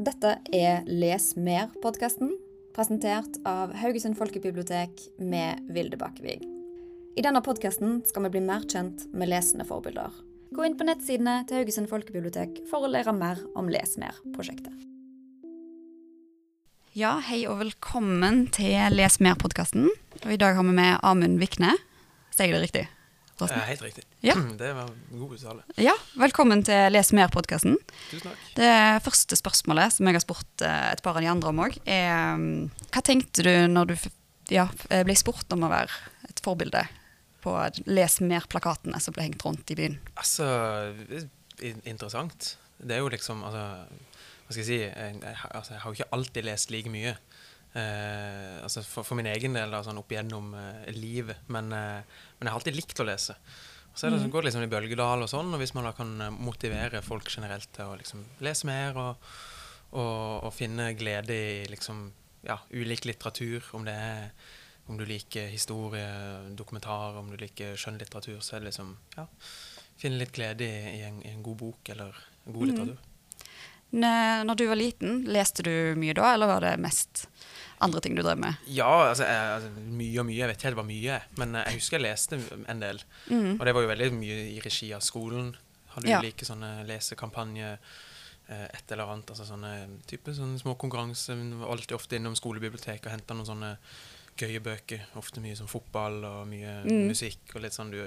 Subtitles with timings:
[0.00, 2.30] Dette er Les mer-podkasten,
[2.72, 6.38] presentert av Haugesund folkebibliotek med Vilde Bakkevig.
[7.20, 10.14] I denne podkasten skal vi bli mer kjent med lesende forbilder.
[10.56, 14.72] Gå inn på nettsidene til Haugesund folkebibliotek for å lære mer om Les mer-prosjektet.
[16.96, 19.90] Ja, hei og velkommen til Les mer-podkasten.
[20.22, 21.76] Og i dag har vi med Amund Vikne.
[22.32, 22.86] Sier jeg det riktig?
[23.40, 23.60] Torsten?
[23.60, 24.04] Eh, helt riktig.
[24.26, 24.36] Ja.
[24.60, 25.64] Det var en god uttale.
[25.80, 27.78] Ja, velkommen til Les mer-podkasten.
[28.58, 28.72] Det
[29.04, 32.36] første spørsmålet som jeg har spurt eh, et par av de andre om òg, er
[32.36, 33.96] mm, Hva tenkte du når du
[34.50, 35.94] ja, ble spurt om å være
[36.28, 36.84] et forbilde
[37.40, 37.54] på
[37.88, 39.98] Les mer-plakatene som ble hengt rundt i byen?
[40.20, 40.46] Altså,
[41.60, 42.56] er interessant.
[42.80, 43.64] Det er jo liksom altså,
[44.46, 47.16] Hva skal jeg si Jeg, jeg, altså, jeg har jo ikke alltid lest like mye.
[47.72, 51.44] Eh, altså for, for min egen del da, sånn opp igjennom eh, livet.
[51.52, 53.36] Men, eh, men jeg har alltid likt å lese.
[53.94, 56.12] Så det, så går det liksom i bølgedal og sånn, og hvis man da kan
[56.38, 59.32] motivere folk generelt til å liksom lese mer og,
[59.90, 62.04] og, og finne glede i liksom
[62.46, 64.30] ja, ulik litteratur, om det er
[64.90, 66.06] om du liker historie,
[66.58, 69.26] dokumentar, om du liker skjønnlitteratur, så er det liksom ja,
[70.00, 73.09] finne litt glede i, i, en, i en god bok eller en god litteratur.
[73.92, 77.24] Når du var liten, leste du mye da, eller var det mest
[77.82, 78.54] andre ting du drev med?
[78.70, 80.36] Ja, altså, jeg, altså mye og mye.
[80.38, 82.38] Jeg vet ikke helt hva mye er, men eh, jeg husker jeg leste
[82.70, 83.00] en del.
[83.32, 83.56] Mm.
[83.56, 85.54] Og det var jo veldig mye i regi av skolen.
[85.96, 86.20] Hadde Ja.
[86.22, 87.72] ulike sånne lesekampanje,
[88.48, 89.32] eh, et eller annet.
[89.32, 89.72] Altså sånne
[90.06, 91.40] type sånne små konkurranser.
[91.64, 93.72] Var alltid ofte innom skolebiblioteket og henta noen sånne
[94.40, 95.04] gøye bøker.
[95.20, 97.08] Ofte mye sånn fotball og mye Mm.
[97.10, 97.98] musikk og litt sånn du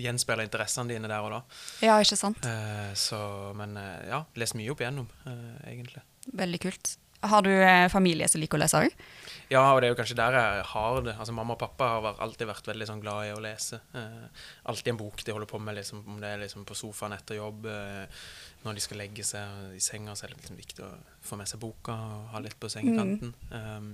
[0.00, 1.40] gjenspeiler interessene dine der og da.
[1.84, 2.44] Ja, ikke sant?
[2.46, 3.18] Uh, så,
[3.58, 6.02] men uh, ja, lest mye opp igjennom, uh, egentlig.
[6.32, 6.96] Veldig kult.
[7.30, 9.00] Har du eh, familie som liker å lese òg?
[9.46, 11.14] Ja, og det er jo kanskje der jeg har det.
[11.14, 13.78] Altså Mamma og pappa har alltid vært veldig sånn glad i å lese.
[13.94, 17.14] Eh, alltid en bok de holder på med, liksom, om det er liksom på sofaen
[17.14, 17.68] etter jobb.
[17.70, 18.24] Eh,
[18.66, 20.90] når de skal legge seg i senga, så er det liksom viktig å
[21.22, 23.30] få med seg boka og ha litt på sengekanten.
[23.52, 23.92] Um,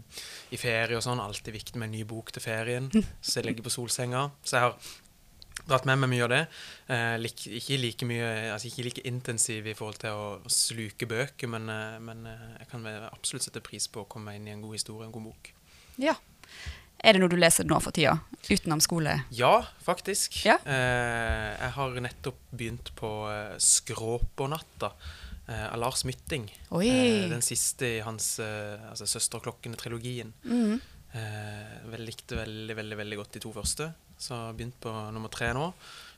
[0.49, 2.89] I ferie og sånn, alltid viktig med en ny bok til ferien.
[3.21, 4.31] Så jeg legger på solsenga.
[4.41, 4.93] Så jeg har
[5.69, 6.43] dratt med meg mye av det.
[6.93, 11.51] Eh, lik, ikke like mye, altså ikke like intensiv i forhold til å, sluke bøker,
[11.51, 14.63] men, eh, men eh, jeg kan absolutt sette pris på å komme inn i en
[14.65, 15.53] god historie, en god bok.
[16.03, 16.17] Ja.
[17.03, 18.15] Er det noe du leser nå for tida,
[18.47, 19.17] utenom skole?
[19.35, 20.43] Ja, faktisk.
[20.47, 20.59] Ja.
[20.63, 24.93] Eh, jeg har nettopp begynt på eh, 'Skråpånatta'
[25.49, 26.47] eh, av Lars Mytting.
[26.71, 30.35] Den siste i hans altså 'Søsterklokkene'-trilogien.
[30.47, 30.81] Mm
[31.13, 33.91] Eh, vel, likte veldig, veldig veldig godt de to første.
[34.23, 35.73] Så har begynt på nummer tre nå.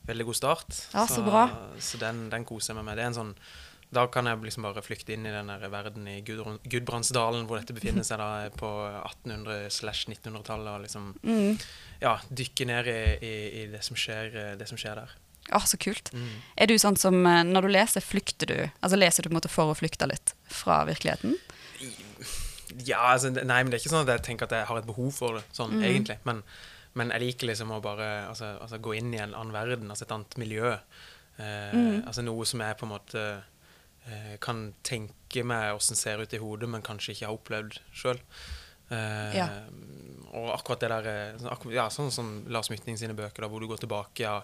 [0.05, 0.81] Veldig god start.
[0.93, 1.47] Ja, så bra.
[1.81, 2.99] Så den, den koser jeg meg med.
[3.01, 3.39] Det er en sånn
[3.95, 8.03] da kan jeg liksom bare flykte inn i den verden i Gudbrandsdalen, hvor dette befinner
[8.07, 8.71] seg da på
[9.25, 10.71] 1800-1900-tallet.
[10.73, 11.59] og liksom Mm.
[12.01, 15.15] ja, dykke ned i, i, i det, som skjer, det som skjer der.
[15.53, 16.11] Å, så kult.
[16.17, 16.37] Mm.
[16.57, 18.59] Er du sånn som eh, når du leser, flykter du?
[18.81, 21.37] Altså leser du på en måte for å flykte litt fra virkeligheten?
[22.83, 24.89] Ja, altså, nei, men det er ikke sånn at jeg tenker at jeg har et
[24.89, 25.85] behov for det, sånn mm.
[25.85, 26.17] egentlig.
[26.27, 26.41] Men,
[26.99, 30.07] men jeg liker liksom å bare altså, altså, gå inn i en annen verden, altså
[30.07, 30.75] et annet miljø.
[31.37, 32.05] Eh, mm.
[32.07, 33.25] Altså noe som jeg på en måte
[34.07, 38.23] eh, kan tenke meg åssen ser ut i hodet, men kanskje ikke har opplevd sjøl.
[39.35, 39.47] Ja.
[40.37, 43.63] Og akkurat det der eh, sånn, ja, Sånn som Lars Mytning sine bøker, da, hvor
[43.63, 44.35] du går tilbake ja,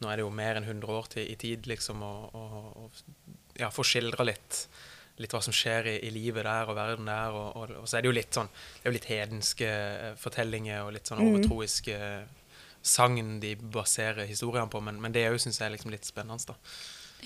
[0.00, 3.58] Nå er det jo mer enn 100 år til, i tid, liksom, og, og, og
[3.58, 4.62] ja, få skildra litt
[5.20, 7.30] litt hva som skjer i, i livet der og verden der.
[7.34, 10.14] Og, og, og så er det jo litt sånn Det er jo litt hedenske eh,
[10.20, 11.32] fortellinger og litt sånn Mhm.
[11.34, 11.98] overtroiske
[12.82, 16.46] sagn de baserer historiene på, men, men det òg syns jeg er liksom litt spennende.
[16.46, 16.54] da.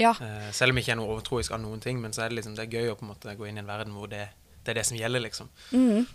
[0.00, 0.10] Ja.
[0.24, 2.38] Eh, selv om jeg ikke er noe overtroisk av noen ting, men så er det
[2.40, 4.28] liksom det er gøy å på en måte gå inn i en verden hvor det,
[4.64, 5.50] det er det som gjelder, liksom.
[5.76, 6.06] Mm.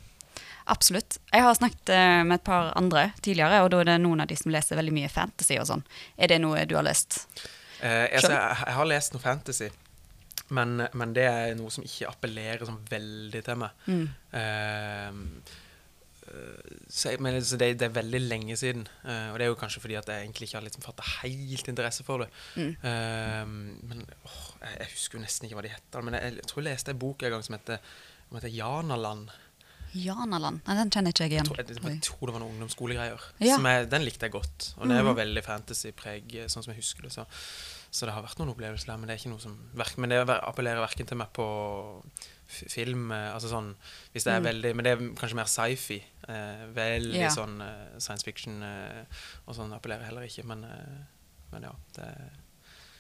[0.68, 1.20] Absolutt.
[1.32, 4.28] Jeg har snakket eh, med et par andre tidligere, og da er det noen av
[4.28, 5.84] de som leser veldig mye fantasy og sånn.
[6.18, 7.22] Er det noe du har lest?
[7.80, 9.70] Eh, altså, jeg, jeg har lest noe fantasy,
[10.50, 13.88] men, men det er noe som ikke appellerer sånn veldig til meg.
[13.88, 14.06] Mm.
[14.32, 15.56] Eh,
[16.92, 19.80] så, men, så det, det er veldig lenge siden, uh, og det er jo kanskje
[19.80, 22.28] fordi at jeg egentlig ikke har liksom fatta helt interesse for det.
[22.60, 22.74] Mm.
[22.84, 26.50] Uh, men åh, jeg, jeg husker jo nesten ikke hva de heter, men jeg, jeg
[26.52, 27.80] tror jeg leste en bok en gang som heter,
[28.28, 29.32] som heter Janaland.
[29.96, 30.60] Janaland?
[30.68, 31.48] Nei, den kjenner ikke jeg igjen.
[31.48, 31.94] tror, jeg, Oi.
[31.96, 33.28] jeg tror det var noen ungdomsskolegreier.
[33.48, 33.56] Ja.
[33.88, 34.74] Den likte jeg godt.
[34.78, 35.08] Og det Mhm.
[35.08, 37.14] var veldig fantasypreg, sånn som jeg husker det.
[37.16, 37.24] Så,
[37.98, 39.56] så det har vært noen opplevelser der, men det er ikke noe som
[39.98, 41.46] Men det appellerer verken til meg på
[42.48, 43.74] film eh, Altså sånn
[44.14, 44.46] Hvis det er Mm.
[44.48, 45.98] veldig Men det er kanskje mer sci-fi.
[46.30, 47.30] Eh, veldig Ja.
[47.34, 49.04] sånn eh, science fiction eh,
[49.48, 51.04] og sånn appellerer heller ikke, men, eh,
[51.52, 51.74] men ja.
[51.96, 52.08] Det,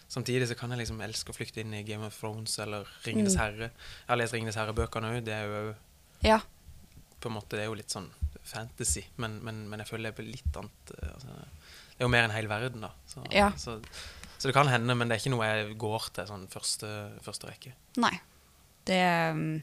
[0.09, 3.35] samtidig så kan jeg liksom elske å flykte inn i Game of Thrones eller Ringenes
[3.35, 3.39] Mm.
[3.41, 3.69] herre.
[3.71, 5.23] Jeg har lest Ringenes herre-bøkene òg.
[5.25, 5.75] Det er jo
[6.23, 6.39] Ja.
[7.21, 8.09] på en måte, det er jo litt sånn
[8.43, 12.05] fantasy, men, men, men jeg føler det er på litt annet eh, altså, Det er
[12.05, 12.91] jo mer en hel verden, da.
[13.07, 13.49] Så, Ja.
[13.57, 13.81] så,
[14.37, 16.89] så det kan hende, men det er ikke noe jeg går til sånn første,
[17.25, 17.73] første rekke.
[17.97, 18.13] Nei.
[18.87, 18.99] Det,
[19.33, 19.61] um,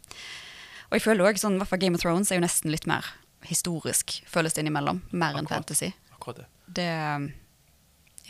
[0.90, 3.06] og jeg føler også sånn, hvert fall Game of Thrones er jo nesten litt mer
[3.48, 5.02] historisk, føles det innimellom.
[5.12, 5.92] Mer enn fantasy.
[6.16, 6.48] Akkurat det.
[6.80, 7.30] Det um,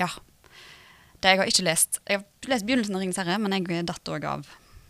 [0.01, 0.11] Ja.
[1.23, 4.11] Det jeg har ikke lest Jeg har lest begynnelsen av Ringens herre, men jeg datt
[4.13, 4.43] òg av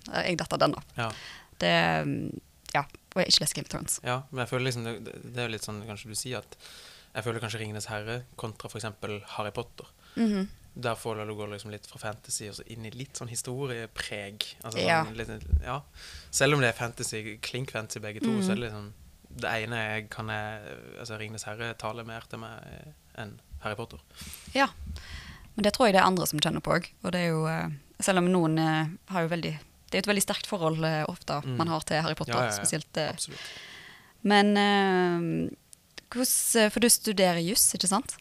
[0.08, 0.82] Jeg datt av den, da.
[0.98, 1.08] Ja.
[1.62, 2.16] Det um,
[2.74, 2.82] Ja.
[3.14, 4.00] Og jeg har ikke lest Game of Thrones.
[4.02, 6.56] ja, men jeg føler liksom det, det er jo litt sånn kanskje du sier at
[7.14, 8.88] jeg føler kanskje 'Ringenes herre' kontra f.eks.
[9.36, 9.86] Harry Potter.
[10.16, 10.48] Mhm.
[10.76, 14.42] Der får du gå liksom litt fra fantasy og så inn i litt sånn historiepreg.
[14.64, 15.04] Altså, Ja.
[15.04, 15.80] sånn, litt, ja.
[16.34, 18.42] Selv om det er fantasy, klink fantasy begge to, mm.
[18.42, 18.92] så er det liksom
[19.36, 23.98] Det ene kan jeg Altså 'Ringenes herre' taler mer til meg enn Harry Potter.
[24.54, 24.68] Ja.
[25.56, 26.86] Men det tror jeg det er andre som kjenner på òg.
[27.02, 27.68] Og det er jo eh,
[28.00, 29.58] Selv om noen eh, har jo veldig
[29.90, 31.56] Det er jo et veldig sterkt forhold eh, ofte Mm.
[31.56, 32.96] man har til Harry Potter, Ja, ja, spesielt.
[32.96, 33.38] eh, Absolutt.
[34.22, 35.50] Men eh,
[36.10, 38.16] hvordan For du studerer juss, ikke sant?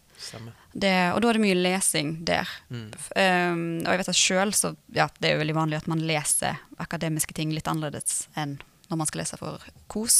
[0.74, 2.50] Det, og da er det mye lesing der.
[2.70, 2.90] Mm.
[2.90, 6.04] Um, og jeg vet at selv, så ja, det er jo veldig vanlig at man
[6.04, 8.58] leser akademiske ting litt annerledes enn
[8.90, 10.18] når man skal lese for kos.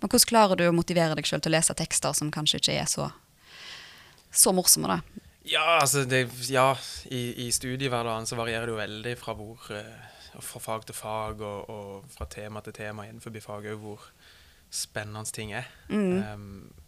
[0.00, 2.78] Men hvordan klarer du å motivere deg sjøl til å lese tekster som kanskje ikke
[2.82, 3.10] er så,
[4.34, 5.28] så morsomme, da?
[5.46, 6.72] Ja, altså det, ja,
[7.10, 11.42] i, i studiehverdagen så varierer det jo veldig fra, hvor, eh, fra fag til fag
[11.42, 14.04] og, og fra tema til tema innenfor faget hvor
[14.72, 15.68] spennende ting er.
[15.90, 16.22] Mm.
[16.22, 16.81] Um,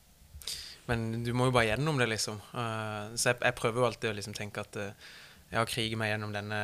[0.91, 2.41] men du må jo bare gjennom det, liksom.
[2.53, 5.13] Uh, så jeg, jeg prøver jo alltid å liksom tenke at uh,
[5.49, 6.59] jeg har kriget meg gjennom denne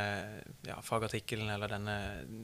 [0.66, 1.96] ja, fagartikkelen eller denne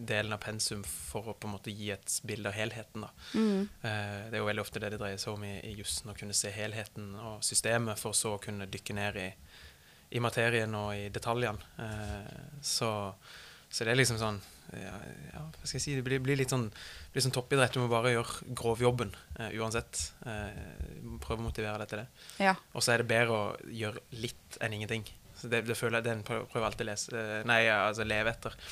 [0.09, 3.07] delen av pensum for å på en måte gi et bilde av helheten.
[3.07, 3.11] da.
[3.35, 3.63] Mm.
[3.83, 6.19] Uh, det er jo veldig ofte det det dreier seg om i, i jussen, å
[6.19, 9.31] kunne se helheten og systemet, for så å kunne dykke ned i,
[10.17, 11.83] i materien og i detaljene.
[12.65, 12.91] Så,
[13.69, 14.39] så det er liksom sånn
[14.75, 14.95] ja,
[15.33, 16.67] ja, hva skal jeg si, det blir, blir litt sånn,
[17.15, 17.77] blir sånn toppidrett.
[17.77, 20.09] Du må bare gjøre grovjobben uh, uansett.
[20.27, 20.51] Uh,
[21.23, 22.09] prøve å motivere deg til det.
[22.49, 22.57] Ja.
[22.75, 25.07] Og så er det bedre å gjøre litt enn ingenting.
[25.37, 28.33] Så det, det føler jeg, Den prøver jeg alltid å lese, eh, nei, altså leve
[28.33, 28.55] etter.
[28.57, 28.65] At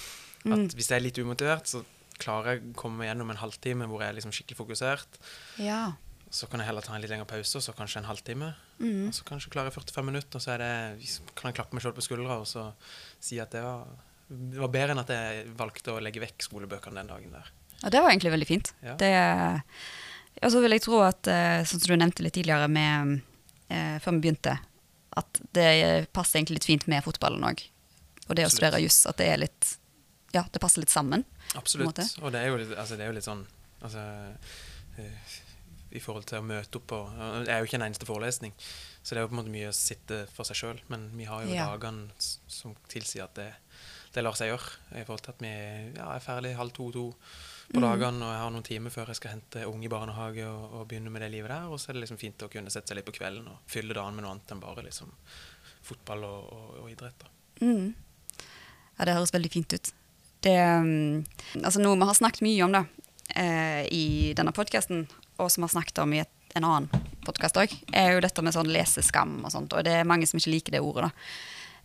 [0.45, 0.69] Mm.
[0.77, 1.81] Hvis jeg er litt umotivert, så
[2.21, 5.21] klarer jeg å komme meg gjennom en halvtime hvor jeg er liksom skikkelig fokusert.
[5.59, 5.95] ja.
[6.35, 8.49] Så kan jeg heller ta en litt lengre pause, og så kanskje en halvtime.
[8.81, 9.05] Mm.
[9.07, 10.71] Og så kanskje klarer jeg 45 minutter, og så det,
[11.39, 12.65] kan jeg klappe meg selv på skuldra og så
[13.23, 13.85] si at det var,
[14.29, 17.51] det var bedre enn at jeg valgte å legge vekk skolebøkene den dagen der.
[17.83, 18.73] Ja, det var egentlig veldig fint.
[18.83, 18.95] Ja.
[18.97, 19.11] Det,
[20.43, 23.21] og så vil jeg tro at, eh, sånn som du nevnte litt tidligere med,
[23.69, 24.59] eh, før vi begynte,
[25.17, 27.61] at det passer egentlig litt fint med fotballen òg.
[28.29, 28.57] Og det å Absolutt.
[28.57, 29.77] studere juss, at det er litt
[30.35, 31.25] Ja, det passer litt sammen.
[31.55, 32.01] Absolutt.
[32.23, 33.47] Og det er jo litt, altså, det er jo litt sånn
[33.85, 34.01] altså,
[34.99, 35.35] eh,
[35.93, 36.99] I forhold til å møte opp på
[37.45, 38.53] Det er jo ikke en eneste forelesning,
[39.05, 40.81] så det er jo på en måte mye å sitte for seg sjøl.
[40.89, 41.69] Men vi har jo Ja.
[41.77, 43.53] dagene som tilsier at det,
[44.15, 44.77] det lar seg gjøre.
[44.95, 45.51] I forhold til at vi
[45.99, 47.09] ja, er ferdig halv to-to
[47.65, 47.85] på Mm.
[47.87, 50.83] dagene, og jeg har noen timer før jeg skal hente unge i barnehage og, og
[50.91, 51.65] begynne med det livet der.
[51.73, 53.97] Og så er det liksom fint å kunne sette seg litt på kvelden og fylle
[53.97, 55.11] dagen med noe annet enn bare liksom
[55.85, 57.25] fotball og, og, og idrett.
[57.65, 57.95] Mm.
[58.99, 59.91] Ja, det høres veldig fint ut.
[60.45, 61.25] Det, um,
[61.65, 62.85] altså Noe vi har snakket mye om da,
[63.35, 64.05] eh, i
[64.37, 65.07] denne podkasten,
[65.41, 68.45] og som vi har snakket om i et, en annen podkast òg, er jo dette
[68.45, 69.73] med sånn leseskam og sånt.
[69.73, 71.29] Og det er mange som ikke liker det ordet, da.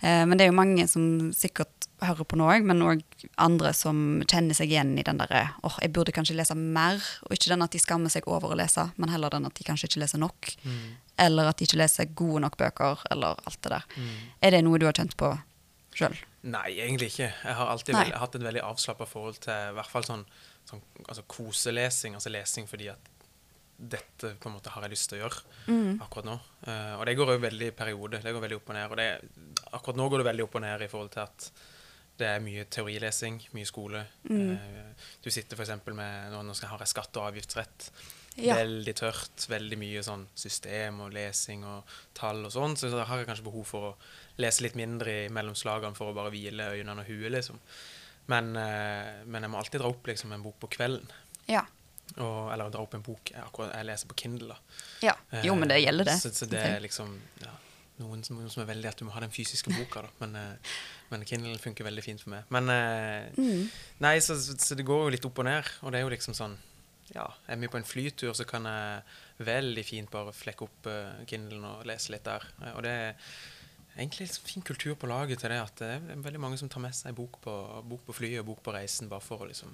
[0.02, 3.02] Eh, men det er jo mange som sikkert hører på nå òg, men òg
[3.44, 7.02] andre som kjenner seg igjen i den derre åh, jeg burde kanskje lese mer.
[7.28, 9.68] Og ikke den at de skammer seg over å lese, men heller den at de
[9.68, 10.54] kanskje ikke leser nok.
[11.20, 13.88] Eller at de ikke leser gode nok bøker, eller alt det der.
[14.42, 15.34] Er det noe du har kjent på
[16.00, 16.16] sjøl?
[16.48, 17.34] Nei, egentlig ikke.
[17.36, 20.24] Jeg har alltid veld, hatt et veldig avslappa forhold til i hvert fall sånn,
[20.70, 23.10] sånn altså koselesing, altså lesing fordi at
[23.80, 26.00] dette på en måte har jeg lyst til å gjøre Mm.
[26.04, 26.38] akkurat nå.
[26.68, 28.22] Uh, og det går jo veldig i perioder.
[28.24, 28.92] Det går veldig opp og ned.
[28.92, 29.10] Og det,
[29.72, 31.52] akkurat nå går det veldig opp og ned i forhold til at
[32.20, 34.02] det er mye teorilesing, mye skole.
[34.28, 34.52] Mm.
[34.52, 35.76] Uh, du sitter f.eks.
[35.88, 37.92] med Nå som har jeg ha og avgiftsrett.
[38.40, 38.56] Ja.
[38.60, 39.48] Veldig tørt.
[39.52, 42.76] Veldig mye sånn system og lesing og tall og sånn.
[42.80, 43.96] Så da har jeg kanskje behov for å
[44.40, 47.60] lese litt mindre i mellomslagene for å bare hvile øynene og huet, liksom.
[48.30, 51.08] Men, uh, men jeg må alltid dra opp liksom en bok på kvelden.
[51.50, 51.64] Ja.
[52.18, 54.56] Og, eller dra opp en bok jeg, akkurat, jeg leser på Kindle.
[54.56, 54.78] da.
[55.10, 55.16] ja.
[55.46, 56.16] Jo, men det gjelder det.
[56.20, 57.12] Så, så det er liksom
[57.44, 57.52] ja,
[58.00, 60.12] noen, som, noen som er veldig at du må ha den fysiske boka, da.
[60.24, 60.80] Men, eh,
[61.12, 62.50] men Kindle funker veldig fint for meg.
[62.54, 63.70] Men eh, Mm.
[64.04, 65.70] Nei, så, så, det går jo litt opp og ned.
[65.84, 66.58] Og det er jo liksom sånn
[67.10, 71.24] Ja, er vi på en flytur, så kan jeg veldig fint bare flekke opp uh,
[71.30, 72.46] Kindlen og lese litt der.
[72.62, 73.16] Eh, og det er
[73.98, 76.84] egentlig en fin kultur på laget til det at det er veldig mange som tar
[76.84, 77.56] med seg bok på,
[77.90, 79.74] bok på flyet og bok på reisen bare for å liksom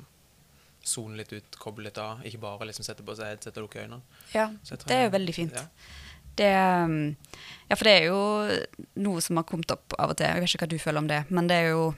[0.86, 2.24] sone litt ut, koble litt av.
[2.28, 4.02] Ikke bare liksom sette på seg headset og lukke øynene.
[4.34, 5.58] Ja, det er jo veldig fint.
[5.58, 5.68] Ja.
[6.36, 6.50] Det,
[6.84, 7.16] um,
[7.70, 8.22] ja, for det er jo
[9.06, 10.28] noe som har kommet opp av og til.
[10.28, 11.94] Jeg vet ikke hva du føler om det, men det er jo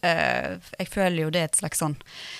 [0.00, 1.92] Uh, Jeg føler jo det er et slags sånn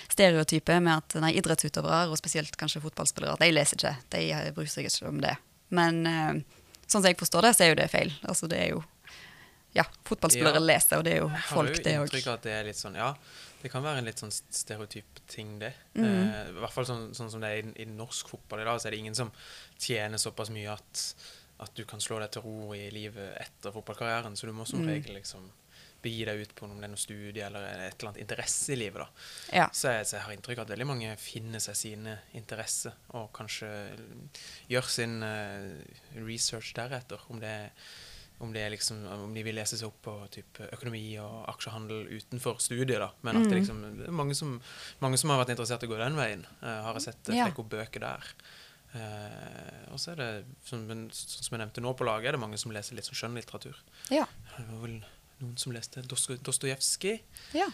[0.09, 3.93] stereotype med at nei, idrettsutøvere, og spesielt kanskje fotballspillere, de leser ikke.
[4.15, 5.35] De bryr seg ikke om det.
[5.77, 8.15] Men uh, sånn som jeg forstår det, så er jo det feil.
[8.25, 8.81] Altså det er jo
[9.75, 10.67] Ja, fotballspillere Ja.
[10.67, 12.09] leser, og det er jo har folk, det òg.
[12.09, 13.15] inntrykk av at det er litt sånn Ja,
[13.63, 15.75] Det kan være en litt sånn stereotyp ting, det.
[15.95, 16.05] Mm.
[16.07, 18.81] Eh, I hvert fall sånn, sånn som det er i, i norsk fotball i dag,
[18.81, 19.31] så er det ingen som
[19.79, 21.15] tjener såpass mye at,
[21.61, 24.33] at du kan slå deg til ro i livet etter fotballkarrieren.
[24.35, 24.89] Så du må som Mm.
[24.89, 25.51] regel liksom
[26.03, 28.77] begi deg ut på om det er noe studie eller et eller annet interesse i
[28.77, 29.03] livet.
[29.05, 29.09] da.
[29.53, 29.69] Ja.
[29.69, 33.31] Så jeg, så jeg har inntrykk av at veldig mange finner seg sine interesser og
[33.37, 33.69] kanskje
[34.71, 35.69] gjør sin uh,
[36.25, 37.21] research deretter.
[37.29, 37.71] Om det, er-
[38.41, 42.99] om, liksom, om de vil lese seg opp på typ økonomi og aksjehandel utenfor studiet.
[42.99, 43.11] da.
[43.23, 43.59] Men at det, Mm.
[43.61, 44.61] liksom, det er mange som,
[45.01, 46.47] mange som har vært interessert i å gå den veien.
[46.63, 47.51] Uh, har jeg sett uh, Ja.
[47.51, 48.25] bøker der.
[48.95, 50.83] Uh, og så er det, som,
[51.13, 53.77] som jeg nevnte nå på laget, er det mange som leser litt sånn skjønnlitteratur.
[54.11, 54.25] Ja.
[54.57, 54.97] Det var vel
[55.41, 57.21] noen som leste Dosto- Dostojevskij.
[57.55, 57.69] Ja.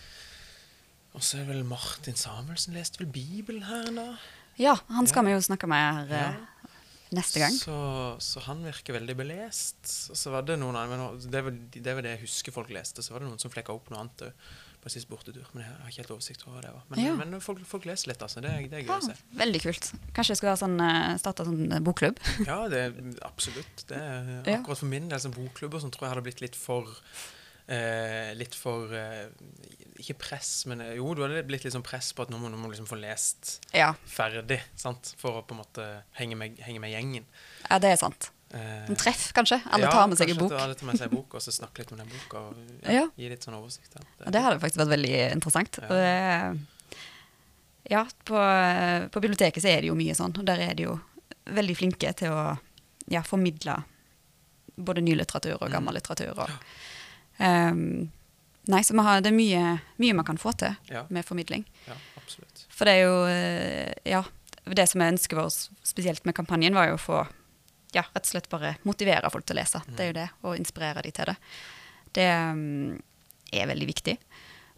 [1.16, 4.18] Og så er det vel Martin Samuelsen leste vel Bibelen her da.
[4.58, 5.28] ja, han skal Ja.
[5.30, 6.35] vi jo snakke med her Ja.
[7.06, 7.54] Eh, neste gang.
[7.54, 7.76] Så,
[8.22, 10.10] så han virker veldig belest.
[10.10, 12.70] Og så var det noen andre, men det var, det var det jeg husker folk
[12.75, 13.02] leste.
[13.02, 14.48] Så var det noen som flekka opp noe annet òg
[14.86, 15.46] på sist bortetur.
[15.54, 16.82] Men jeg har ikke helt oversikt over hva det var.
[16.92, 17.14] Men, Ja.
[17.18, 18.38] men folk, folk leser litt, altså.
[18.44, 19.16] Det, det er gøy Ja, å se.
[19.40, 19.88] veldig kult.
[20.14, 22.20] Kanskje jeg skal ha sånn, eh, starte sånn eh, bokklubb?
[22.46, 22.84] Ja, det
[23.26, 23.82] absolutt.
[23.90, 23.98] Det
[24.60, 26.92] akkurat for min del som bokklubber som tror jeg hadde blitt litt for
[27.68, 29.26] eh, Litt for eh,
[29.99, 32.50] Ikke press, men eh, jo, du hadde blitt litt sånn press på at nå må
[32.52, 33.94] du liksom få lest Ja.
[34.06, 35.14] ferdig, sant?
[35.18, 35.87] For å på en måte
[36.20, 37.25] henge med, henge med gjengen.
[37.70, 38.30] ja, det er sant.
[38.54, 39.58] Eh, En treff, kanskje?
[39.75, 40.52] Alle ja, tar med seg en kanskje bok.
[40.58, 42.38] at Alle tar med seg en bok, og så snakke litt om den boka.
[42.50, 43.06] Og ja, Ja.
[43.16, 43.96] Gi litt sånn oversikt.
[43.99, 44.04] Ja.
[44.26, 45.78] Og det hadde faktisk vært veldig interessant.
[45.82, 45.88] Ja.
[45.88, 46.66] Det,
[47.90, 48.38] ja, på,
[49.12, 50.96] på biblioteket så er det jo mye sånn, og der er de jo
[51.54, 52.56] veldig flinke til å
[53.11, 53.76] ja, formidle
[54.76, 55.73] både ny litteratur og Mm.
[55.78, 56.32] gammel litteratur.
[56.37, 56.50] Og,
[57.38, 58.08] Ehm,
[58.72, 61.64] nei, så har, det er mye, mye man kan få til Ja, med formidling.
[61.86, 62.66] ja, absolutt.
[62.70, 64.22] For det er jo eh, Ja,
[64.66, 67.26] det som er ønsket vårt, spesielt med kampanjen, var jo å få
[67.94, 69.80] ja, rett og slett bare motivere folk til å lese.
[69.86, 71.36] Det er jo det, og inspirere de til det.
[72.16, 72.96] Det um,
[73.54, 74.16] er veldig viktig.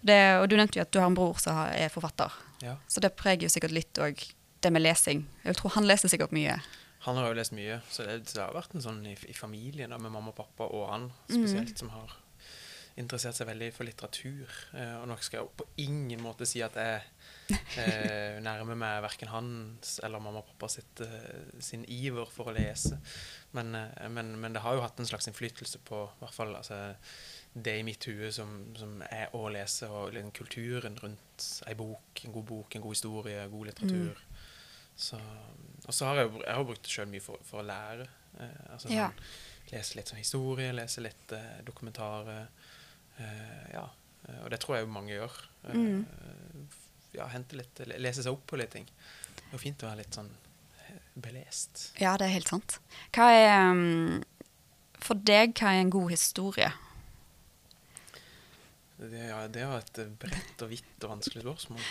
[0.00, 2.30] Det, og du nevnte jo at du har en bror som er forfatter,
[2.62, 2.76] Ja.
[2.86, 4.20] så det preger jo sikkert litt òg
[4.60, 5.24] det med lesing.
[5.44, 6.58] Jeg tror han leser sikkert mye.
[7.06, 9.90] Han har jo lest mye, så det, det har vært en sånn i, i familien
[9.90, 12.12] da, med mamma og pappa og han spesielt, som har
[12.99, 14.52] interessert seg veldig for litteratur.
[14.75, 17.02] Eh, og nå skal jeg på ingen måte si at jeg
[17.78, 22.57] eh, nærmer meg verken hans eller mamma og pappa sitt, eh, sin iver for å
[22.57, 22.99] lese.
[23.57, 26.81] Men, eh, men, men det har jo hatt en slags innflytelse på hvert fall altså,
[27.59, 32.25] det i mitt hue som, som er å lese, og liksom kulturen rundt ei bok,
[32.26, 34.25] en god bok, en god historie, god litteratur.
[34.99, 35.19] Så,
[35.87, 38.09] og så har jeg, jeg har brukt det sjøl mye for, for å lære.
[38.43, 39.09] Eh, altså, Ja.
[39.12, 39.31] sånn,
[39.69, 42.47] lese litt sånn historie, lese litt eh, dokumentarer.
[43.18, 43.84] Eh, ja.
[44.28, 45.38] Eh, og det tror jeg mange gjør.
[45.68, 46.68] Eh, Mm.
[47.14, 48.87] ja, hente litt, lese seg opp på litt ting.
[49.48, 50.28] Det er fint å være litt sånn
[51.18, 51.88] belest.
[51.98, 52.78] Ja, det er helt sant.
[53.12, 54.22] Hva er mm,
[55.00, 56.72] For deg, hva er en god historie?
[58.98, 61.84] Det, ja, det jo et bredt og vidt og vanskelig spørsmål.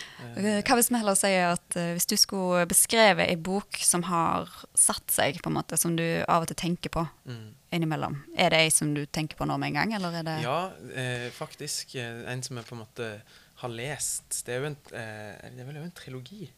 [0.60, 4.48] Hva hvis vi heller sier at eh, hvis du skulle beskrevet ei bok som har
[4.74, 7.48] satt seg, på en måte, som du av og til tenker på mm.
[7.76, 10.38] innimellom, er det ei som du tenker på nå med en gang, eller er det
[10.44, 10.60] Ja,
[10.94, 11.94] eh, faktisk.
[11.94, 13.10] eh, En som jeg på en måte
[13.58, 14.44] har lest.
[14.46, 16.48] Det er jo en, eh, det er vel jo en trilogi.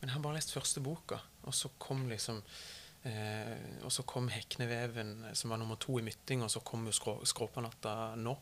[0.00, 2.42] Men jeg har bare lest første boka, og så kom liksom
[3.04, 6.92] eh, Og så kom 'Hekneveven', som var nummer to i Mytting, og så kom jo
[6.92, 8.36] skrå, 'Skråpanatta' nå.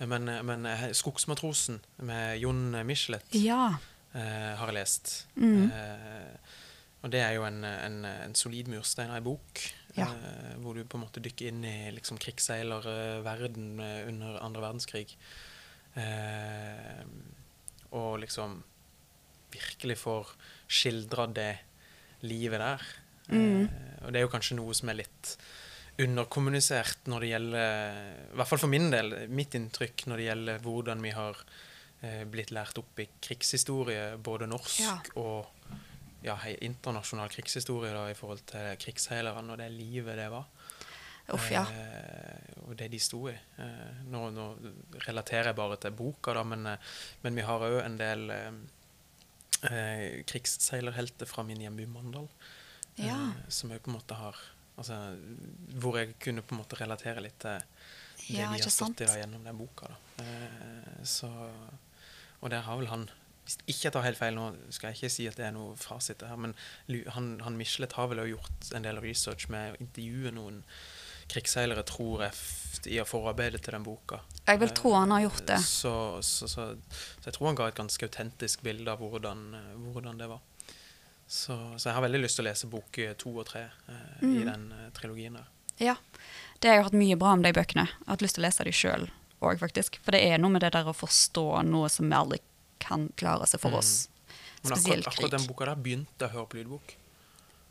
[0.00, 3.74] Eh, Men, eh, men eh, 'Skogsmatrosen' med Jon Michelet Ja.
[4.14, 5.12] Eh, har jeg lest.
[5.36, 5.68] Mm.
[5.68, 6.56] Eh,
[7.02, 9.62] og det er jo en, en, en solid murstein av ei bok.
[9.98, 10.08] Ja.
[10.08, 15.14] Eh, hvor du på en måte dykker inn i liksom, krigsseilerverden eh, under andre verdenskrig.
[15.98, 17.04] Eh,
[17.96, 18.58] og liksom
[19.54, 20.34] virkelig får
[20.68, 21.52] skildra det
[22.26, 22.90] livet der.
[23.30, 23.62] Mm.
[23.64, 25.38] Eh, og det er jo kanskje noe som er litt
[25.98, 27.96] underkommunisert når det gjelder
[28.30, 31.56] I hvert fall for min del, mitt inntrykk når det gjelder hvordan vi har eh,
[32.30, 34.98] blitt lært opp i krigshistorie, både norsk Ja.
[35.16, 35.46] og
[36.22, 40.46] ja, internasjonal krigshistorie da, i forhold til krigsseilerne og det livet det var.
[41.34, 41.62] Uff, ja.
[41.68, 43.34] Eh, og det de sto i.
[43.58, 44.46] Eh, nå, nå
[45.06, 46.78] relaterer jeg bare til boka, da, men, eh,
[47.22, 48.52] men vi har òg en del eh,
[49.70, 52.28] eh, krigsseilerhelter fra min hjemby Mandal.
[52.96, 53.32] eh, Ja.
[53.48, 54.34] som jeg på en måte har
[54.78, 54.96] altså,
[55.78, 59.06] Hvor jeg kunne på en måte relatere litt til det Ja, vi har stått i
[59.06, 59.86] da, gjennom den boka.
[59.88, 60.24] Da.
[60.24, 61.28] Eh, så,
[62.40, 63.08] og der har vel han
[63.48, 65.72] Hvis ikke jeg tar helt feil nå, skal jeg ikke si at det er noe
[65.80, 66.52] fasit her, men
[67.14, 70.58] han, han Michelet har vel også gjort en del research med å intervjue noen
[71.32, 72.36] krigsseilere, tror jeg,
[72.92, 74.20] i i forarbeidet til den boka.
[74.48, 75.58] Jeg vil tro han har gjort det.
[75.64, 75.92] Så,
[76.24, 79.42] så, så, så jeg tror han ga et ganske autentisk bilde av hvordan,
[79.92, 80.40] hvordan det var.
[81.28, 84.34] Så, så jeg har veldig lyst til å lese bok to og tre eh, i
[84.38, 84.44] Mm.
[84.48, 85.48] den eh, trilogien der.
[85.80, 85.96] Ja.
[86.60, 87.84] Det har jeg hørt mye bra om de bøkene.
[87.88, 89.08] Jeg har hatt lyst til å lese de sjøl
[89.42, 89.98] òg, faktisk.
[90.02, 92.38] For det er noe med det der å forstå noe som vi aldri
[92.78, 93.78] kan klare seg for Mm.
[93.78, 94.08] oss.
[94.64, 96.94] Men akkurat, akkurat den boka der begynte jeg å høre på lydbok.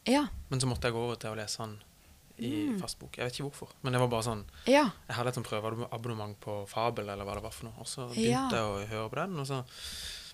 [0.08, 0.28] Ja.
[0.50, 1.82] Men så måtte jeg gå over til å lese den
[2.40, 2.80] i Mm.
[2.80, 3.18] fastbok.
[3.18, 3.70] Jeg vet ikke hvorfor.
[3.84, 4.92] Men det var bare sånn Ja.
[5.10, 7.74] Jeg hadde et sånn prøveabonnement på Fabel, eller hva det var for noe.
[7.80, 8.48] Og så Ja.
[8.48, 9.66] begynte jeg å høre på den, og så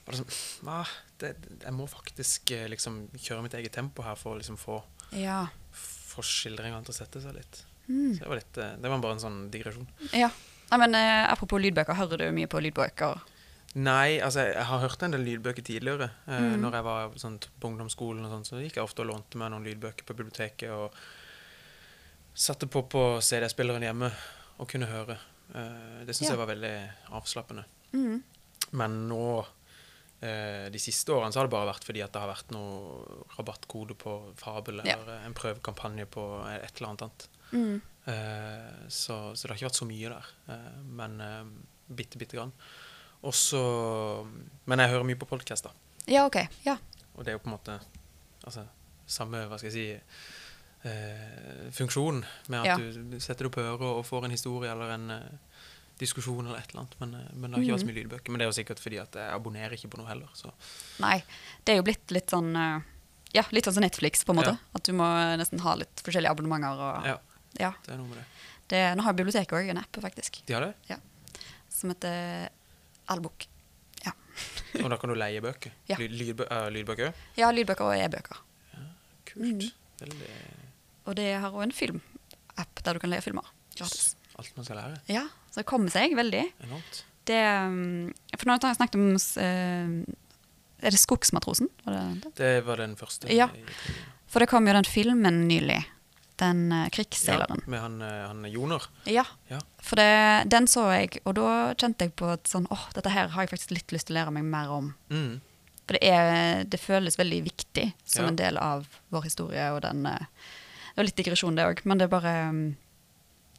[0.06, 0.88] var det sånn ah,
[1.18, 4.84] det, Jeg må faktisk eh, liksom kjøre mitt eget tempo her for å liksom få,
[5.14, 5.48] Ja.
[5.74, 7.64] få skildringene til å sette seg litt.
[7.90, 8.14] Mm.
[8.16, 9.88] Så det var, litt, eh, det var bare en sånn digresjon.
[10.14, 10.30] ja.
[10.74, 13.20] Nei, men eh, apropos lydbøker, hører du mye på lydbøker?
[13.76, 16.08] Nei, altså jeg, har hørt en del lydbøker tidligere.
[16.28, 16.60] Eh, Mm.
[16.62, 19.52] Når jeg var sånt, på ungdomsskolen, og sånt, så gikk jeg ofte og lånte meg
[19.54, 20.70] noen lydbøker på biblioteket.
[20.74, 20.94] Og
[22.34, 24.10] satte på på CD-spilleren hjemme
[24.60, 25.18] og kunne høre.
[25.54, 26.36] Eh, det syns Ja.
[26.36, 26.76] jeg var veldig
[27.12, 27.66] avslappende.
[27.94, 28.24] Mm.
[28.72, 29.46] Men nå,
[30.22, 33.26] eh, de siste årene, så har det bare vært fordi at det har vært noe
[33.38, 34.96] rabattkode på Fabel, Ja.
[34.98, 37.28] eller en prøvekampanje på et eller annet annet.
[37.52, 37.82] Mm.
[38.06, 40.32] Eh, så, så det har ikke vært så mye der.
[40.52, 41.44] Eh, men eh,
[41.96, 42.52] bitte, bitte grann.
[43.24, 43.60] Og så
[44.68, 45.72] Men jeg hører mye på podkast, da.
[46.12, 46.42] Ja, OK.
[46.66, 46.76] Ja.
[47.16, 47.78] Og det er jo på en måte
[48.44, 48.66] altså,
[49.08, 52.78] samme, hva skal jeg si eh, funksjon med at Ja.
[52.78, 55.38] du setter det på øret og får en historie eller en eh,
[56.00, 57.00] diskusjon eller et eller annet.
[57.00, 57.94] Men, men det har ikke vært så Mhm.
[57.94, 58.30] mye lydbøker.
[58.32, 60.28] Men det er jo sikkert fordi at jeg abonnerer ikke på noe heller.
[60.36, 60.52] Så
[61.00, 61.24] Nei.
[61.64, 62.52] Det er jo blitt litt sånn
[63.34, 64.52] Ja, litt sånn som Netflix, på en måte.
[64.60, 64.74] Ja.
[64.76, 65.06] At du må
[65.40, 66.78] nesten ha litt forskjellige abonnementer.
[66.78, 67.18] Og, ja,
[67.60, 67.72] ja.
[67.86, 68.28] det er noe med det.
[68.74, 71.00] Det, nå har biblioteket òg en app, faktisk, De har det?
[71.74, 72.48] som heter
[73.12, 73.48] Allbok.
[74.84, 75.74] Og da kan du leie bøker?
[75.90, 76.00] Ja.
[76.02, 77.14] Lyd, lydbø uh, lydbøker?
[77.40, 78.42] Ja, lydbøker og e-bøker.
[79.30, 79.46] Kult.
[79.46, 79.70] Mm.
[80.02, 80.34] Veldig
[81.10, 84.14] Og det har òg en filmapp der du kan leie filmer gratis.
[84.40, 85.00] Alt man skal lære.
[85.12, 86.44] Ja, så det kommer seg veldig.
[86.66, 87.04] Enormt.
[87.30, 90.16] Det um, For nå har jeg snakket om uh,
[90.84, 91.70] Er det Skogsmatrosen?
[91.86, 92.34] Var det det?
[92.42, 93.30] Det var den første.
[93.32, 93.48] Ja.
[94.28, 95.80] For det kom jo den filmen nylig.
[96.44, 97.64] Den krigsseileren.
[97.64, 98.84] Ja, med han, eh, han Joner.
[99.10, 99.24] Ja.
[99.50, 99.60] Ja.
[99.84, 100.10] For det,
[100.52, 101.48] den så jeg, og da
[101.80, 104.20] kjente jeg på at sånn, åh, dette her har jeg faktisk litt lyst til å
[104.22, 104.92] lære meg mer om.
[105.10, 105.42] Mm.
[105.84, 108.30] For det, er, det føles veldig viktig som Ja.
[108.32, 110.28] en del av vår historie, og den eh,
[110.94, 112.62] Det var litt digresjon, det òg, men det er bare um,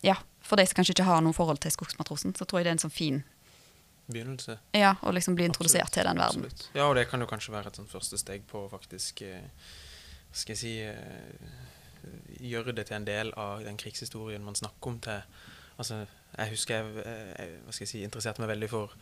[0.07, 2.71] Ja, for de som kanskje ikke har noe forhold til Skogsmatrosen, så tror jeg det
[2.71, 3.25] er en sånn fin
[4.07, 4.59] Begynnelse.
[4.77, 6.45] Ja, å liksom bli introdusert Absolutt, til den verden.
[6.45, 6.69] absolutt.
[6.77, 9.47] Ja, og det kan jo kanskje være et sånt første steg på faktisk eh,
[10.33, 11.55] skal jeg si eh,
[12.41, 15.21] Gjøre det til en del av den krigshistorien man snakker om til
[15.77, 16.07] Altså,
[16.39, 17.49] jeg husker jeg, eh,
[17.81, 18.93] jeg si, interesserte meg veldig for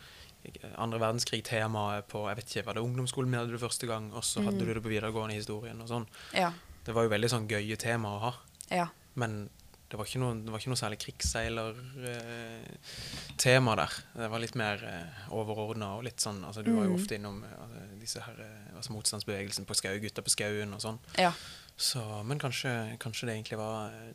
[0.81, 4.23] andre verdenskrig-temaet på jeg vet ikke, Var det ungdomsskolen min hadde du første gang, og
[4.23, 4.65] så hadde Mm.
[4.65, 6.07] du det på videregående historien og sånn.
[6.33, 6.51] Ja.
[6.85, 8.33] Det var jo veldig sånn gøye tema å ha.
[8.71, 8.87] ja.
[9.15, 9.49] Men
[9.91, 13.91] det var ikke noe, det var ikke noe særlig krigsseilertema der.
[14.17, 16.99] Det var litt mer eh, overordna og litt sånn altså, Du var jo Mm.
[17.01, 20.81] ofte innom eh, altså, disse her, eh, altså, motstandsbevegelsen på skau, gutta på skauen og
[20.81, 20.99] sånn.
[21.17, 21.31] ja.
[21.75, 22.69] Så, men kanskje,
[23.01, 24.11] kanskje det egentlig var eh,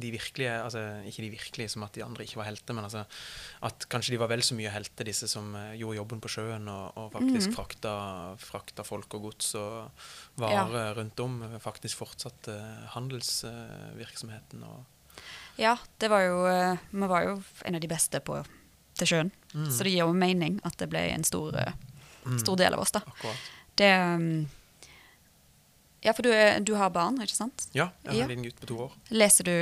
[0.00, 0.78] de virkelige altså
[1.10, 3.02] Ikke de virkelige som at de andre ikke var helter, men altså
[3.66, 6.68] at kanskje de var vel så mye helter, disse som eh, gjorde jobben på sjøen
[6.70, 7.56] og, og faktisk mm.
[7.56, 7.94] frakta,
[8.38, 10.06] frakta folk og gods og
[10.38, 11.42] varer rundt om.
[11.48, 12.54] eh, Faktisk fortsatte
[12.94, 14.62] handelsvirksomheten
[15.58, 16.38] Ja, det var jo
[16.94, 18.38] Vi var jo en av de beste på
[19.00, 19.30] til sjøen.
[19.54, 19.66] Mm.
[19.72, 21.56] Så det gir jo mening at det ble en stor,
[22.20, 22.38] Mm.
[22.38, 23.00] stor del av oss, da.
[23.00, 23.36] Akkurat.
[23.80, 24.42] Det um,
[26.04, 27.66] Ja, for du, er, du har barn, ikke sant?
[27.76, 28.94] Ja, jeg har en liten gutt på to år.
[29.12, 29.56] Leser du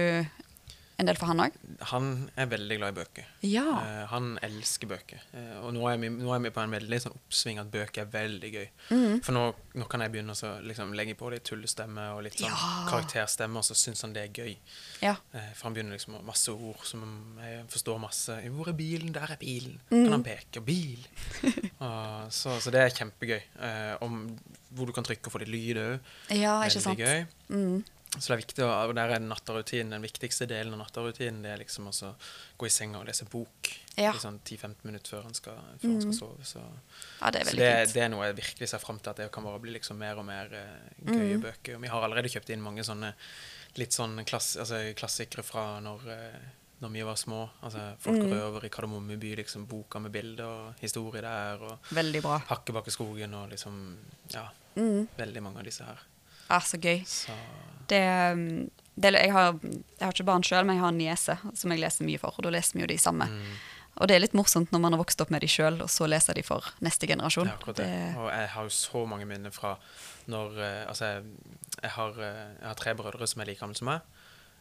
[0.98, 1.56] en del for han òg?
[1.92, 3.26] Han er veldig glad i bøker.
[3.46, 3.62] Ja.
[3.78, 5.20] Uh, han elsker bøker.
[5.30, 8.02] Uh, og nå er, vi, nå er vi på en veldig sånn oppsving at bøker
[8.02, 8.64] er veldig gøy.
[8.90, 9.14] Mm.
[9.22, 9.44] For nå,
[9.78, 12.70] nå kan jeg begynne å liksom, legge på litt tullestemme og litt sånn Ja.
[12.90, 14.56] karakterstemme, og så syns han det er gøy.
[15.04, 15.14] Ja.
[15.34, 17.04] Uh, for han begynner liksom med masse ord som
[17.44, 18.40] jeg forstår masse.
[18.48, 20.02] 'Hvor er bilen?' 'Der er bilen.' Mm.
[20.02, 20.60] Kan han peke?
[20.60, 21.06] 'Bil'.
[21.78, 23.40] Og så, så det er kjempegøy.
[24.02, 24.18] Om,
[24.74, 26.10] hvor du kan trykke og få litt lyd òg.
[26.34, 26.98] ja, ikke sant?
[26.98, 27.24] gøy.
[27.48, 27.84] Mm.
[28.16, 31.42] Så det er viktig, og der er natterutinen Den viktigste delen av natterutinen.
[31.42, 32.14] det er liksom å
[32.56, 33.68] gå i senga og lese bok
[33.98, 34.12] Ja.
[34.12, 36.00] sånn 10-15 minutter før han skal, før mm.
[36.00, 36.44] skal sove.
[36.44, 36.62] Så,
[37.20, 39.30] Ja, det er så det, det er noe jeg virkelig ser fram til, at det
[39.32, 41.42] kan bare bli liksom mer og mer uh, gøye mm.
[41.42, 41.76] bøker.
[41.76, 43.12] Og vi har allerede kjøpt inn mange sånne
[43.76, 46.48] litt sånn klass, altså, klassikere fra når, uh,
[46.80, 47.50] når vi var små.
[47.62, 48.32] Altså 'Folk Mhm.
[48.32, 51.58] røver i Kardemommeby', liksom boka med bilder og historie der.
[51.60, 52.38] Og Veldig bra.
[52.40, 53.96] 'Hakkebakkeskogen' og liksom
[54.32, 55.08] Ja, Mm.
[55.18, 55.98] veldig mange av disse her.
[56.48, 57.02] Ja, så gøy.
[57.06, 57.34] Så
[57.88, 61.36] Det, um, det, jeg, har, jeg har ikke barn sjøl, men jeg har en niese
[61.54, 62.36] som jeg leser mye for.
[62.36, 63.28] Og da leser vi jo de samme.
[63.30, 63.58] mm.
[63.98, 66.06] Og det er litt morsomt når man har vokst opp med de sjøl, og så
[66.06, 67.48] leser de for neste generasjon.
[67.50, 67.88] Er akkurat det.
[68.14, 69.72] Og jeg har jo så mange minner fra
[70.30, 71.24] når eh, Altså, jeg,
[71.82, 74.06] jeg, har, eh, jeg har tre brødre som er like gamle som meg.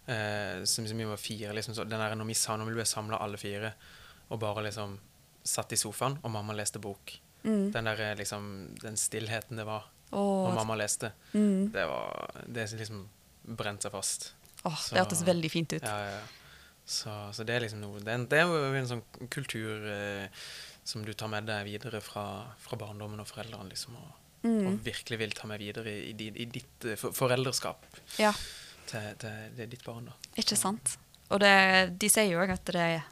[0.09, 1.53] Eh, som, som vi var fire.
[1.53, 3.75] Liksom, så den der, når vi, når vi ble samla alle fire
[4.33, 4.97] og bare liksom
[5.47, 7.71] satt i sofaen, og mamma leste bok Mm.
[7.71, 11.71] Den der, eh, liksom, den stillheten det var Åh, når mamma leste, mm.
[11.73, 13.01] det var Det liksom
[13.57, 14.33] brent seg fast.
[14.63, 15.83] Åh, Så- det hørtes veldig fint ut.
[15.83, 16.21] Ja, ja.
[16.87, 20.27] Så, så det er liksom noe Det en- det er jo en sånn kultur eh,
[20.87, 24.67] som du tar med deg videre fra, fra barndommen og foreldrene, liksom, og, Mm.
[24.67, 27.81] og virkelig vil ta med videre i, i, i ditt eh, for, foreldreskap
[28.19, 28.31] Ja,
[28.87, 30.05] til, til, til ditt barn.
[30.05, 30.13] da.
[30.37, 30.95] ikke sant.
[31.31, 33.03] Og det, de sier jo òg at det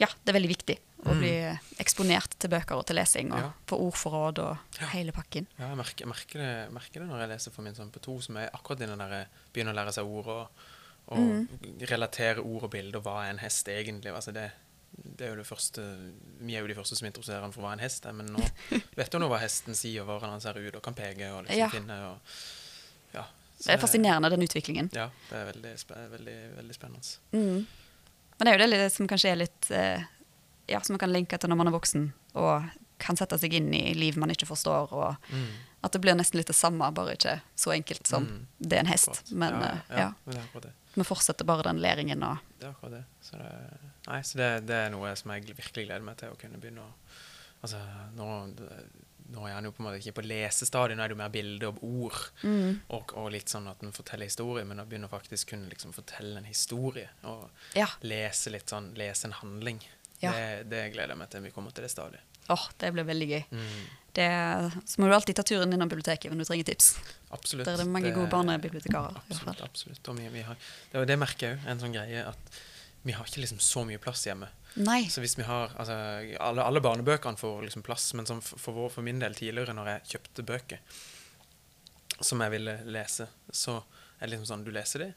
[0.00, 1.18] ja, det er veldig viktig å Mm.
[1.20, 3.52] bli eksponert til bøker og til lesing, og Ja.
[3.66, 4.86] få ordforråd og Ja.
[4.88, 5.46] hele pakken.
[5.58, 8.20] Ja, jeg merker, merker, det, merker det når jeg leser for min sønn på to,
[8.20, 10.48] som er akkurat i den der begynner å lære seg ord og,
[11.08, 11.48] og Mm.
[11.80, 13.00] relatere ord og bilder.
[13.00, 14.12] Hva er en hest egentlig?
[14.12, 14.50] Altså det,
[15.16, 17.72] det er jo det første Vi er jo de første som interesserer han for hva
[17.72, 18.40] en hest er, men nå
[18.96, 21.44] vet du nå hva hesten sier, og hvordan han ser ut, og kan peke og
[21.46, 21.68] liksom Ja.
[21.68, 22.20] finne og
[23.14, 23.24] Ja.
[23.64, 24.90] Det er fascinerende, den utviklingen.
[24.92, 27.16] Ja, det er veldig, veldig, veldig spennende.
[27.32, 27.66] Mm.
[28.38, 30.04] Men det er jo det som kanskje er litt eh,
[30.68, 32.62] Ja, som man kan linke til når man er voksen og
[32.98, 35.46] kan sette seg inn i liv man ikke forstår, og Mm.
[35.84, 38.46] at det blir nesten litt det samme, bare ikke så enkelt som Mm.
[38.60, 39.08] det er en hest.
[39.08, 39.32] Akkurat.
[39.32, 42.90] Men ja, eh, ja, ja, men vi fortsetter bare den læringen og Det er akkurat
[42.90, 43.04] det.
[43.22, 43.78] Så det,
[44.08, 46.80] nei, så det, det er noe som jeg virkelig gleder meg til å kunne begynne
[46.82, 46.92] å
[47.60, 47.78] Altså,
[48.14, 48.54] nå,
[49.34, 51.32] nå er han jo på en måte ikke på lesestadiet, nå er det jo mer
[51.34, 52.18] bilde og ord.
[52.44, 52.80] Mm.
[52.94, 56.38] Og, og litt sånn at en forteller historie, men å begynne faktisk kunne liksom fortelle
[56.38, 57.08] en historie.
[57.24, 57.88] Og Ja.
[58.02, 59.80] lese litt sånn, lese en handling.
[60.22, 60.32] Ja.
[60.34, 62.20] Det, det gleder jeg meg til vi kommer til det stadig.
[62.50, 63.42] Åh, det blir veldig gøy.
[63.52, 63.82] Mm,
[64.18, 64.26] Det,
[64.88, 66.86] så må du alltid ta turen innom biblioteket når du trenger tips.
[67.30, 67.66] absolutt.
[67.68, 69.20] Der er det mange gode barnebibliotekarer.
[69.28, 69.60] Absolutt.
[69.62, 70.08] absolutt.
[70.18, 70.56] Vi, vi har,
[70.92, 72.58] det, det merker jeg òg, en sånn greie at
[73.04, 74.48] vi har ikke liksom så mye plass hjemme.
[74.80, 75.04] Nei.
[75.12, 75.94] Så hvis vi har, altså,
[76.40, 80.16] alle, alle barnebøkene får liksom plass, men for, vår, for min del tidligere, når jeg
[80.16, 80.80] kjøpte bøker
[82.20, 83.76] som jeg ville lese, så
[84.18, 85.08] er det liksom sånn Du leser de,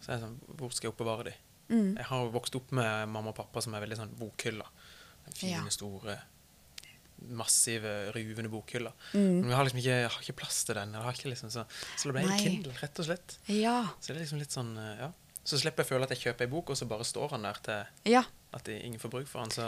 [0.00, 1.34] så er det sånn Hvor skal jeg oppbevare de?
[1.68, 1.96] Mm.
[1.96, 4.68] Jeg har jo vokst opp med mamma og pappa som er veldig sånn bokhyller.
[5.26, 5.74] Den fine, Ja.
[5.74, 6.18] store,
[7.32, 8.92] massive, ruvende bokhyller.
[9.12, 9.40] Mm.
[9.40, 10.92] Men vi har liksom ikke, jeg har ikke plass til den.
[10.92, 11.64] Liksom så,
[11.96, 13.38] så det ble en Kindle, rett og slett.
[13.48, 13.78] Ja.
[14.00, 15.12] Så det er liksom litt sånn, eh, ja.
[15.46, 17.44] Så slipper jeg å føle at jeg kjøper ei bok, og så bare står han
[17.46, 18.24] der til Ja.
[18.56, 19.52] at ingen får bruk for han.
[19.54, 19.66] Så,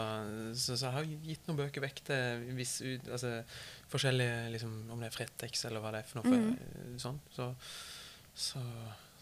[0.51, 2.73] så, så jeg har gitt noen bøker vekk til hvis,
[3.07, 3.31] altså,
[3.91, 6.33] forskjellige liksom, Om det er Fretex eller hva det er for noe.
[6.33, 7.21] For, sånn.
[7.31, 7.47] Så,
[8.35, 8.63] så,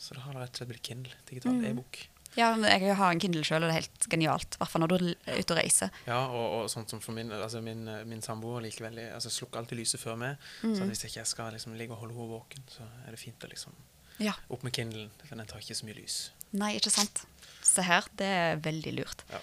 [0.02, 1.14] så det har rett og slett blitt Kindle.
[1.30, 1.68] Digital mm.
[1.70, 2.02] e-bok.
[2.38, 4.56] Ja, jeg har en Kindle sjøl, og det er helt genialt.
[4.56, 5.90] I hvert fall når du er ute og reiser.
[6.08, 9.60] Ja, og, og sånt som for min, altså min, min samboer liker veldig altså Slukker
[9.64, 10.38] alltid lyset før meg.
[10.62, 10.82] Så Mhm.
[10.86, 13.44] at hvis ikke jeg skal liksom ligge og holde henne våken, så er det fint
[13.44, 13.74] å liksom
[14.20, 14.34] Ja.
[14.50, 15.10] opp med Kindlen.
[15.26, 16.32] For den tar ikke så mye lys.
[16.54, 17.26] Nei, ikke sant.
[17.62, 19.24] Se her, det er veldig lurt.
[19.30, 19.40] Ja.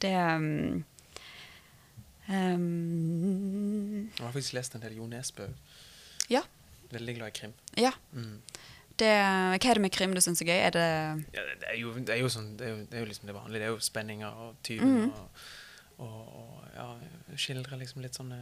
[0.00, 0.84] Det um,
[2.28, 5.48] um, Jeg har faktisk lest en del Jo Nesbø.
[6.30, 6.42] Ja.
[6.92, 7.54] Veldig glad i krim.
[7.76, 7.92] Ja.
[8.14, 8.40] Mm.
[8.98, 10.58] Det, hva er det med krim du syns er gøy?
[10.68, 10.86] Er det
[11.36, 13.10] Ja, det, det, er jo, det er jo sånn Det er jo, det er jo
[13.12, 13.60] liksom det vanlige.
[13.62, 15.12] Det er jo spenninger og tyven mm.
[15.12, 15.42] og,
[15.98, 16.88] og, og ja,
[17.38, 18.40] skildre liksom litt sånne